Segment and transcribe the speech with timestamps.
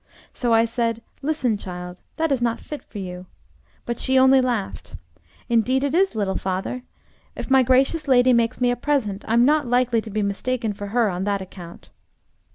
[0.33, 3.27] So I said: 'Listen, child, that is not fit for you.'
[3.85, 4.95] But she only laughed.
[5.47, 6.81] 'Indeed it is, little father.
[7.35, 10.87] If my gracious lady makes me a present, I'm not likely to be mistaken for
[10.87, 11.91] her on that account.'